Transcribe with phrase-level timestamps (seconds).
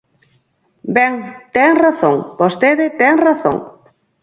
[0.95, 1.13] Ben,
[1.55, 3.57] ten razón, vostede ten razón.